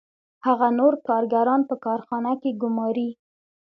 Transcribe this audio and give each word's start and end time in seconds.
هغه 0.45 0.67
نور 0.79 0.93
کارګران 1.07 1.61
په 1.69 1.75
کارخانه 1.85 2.31
کې 2.41 2.51
ګوماري 2.61 3.09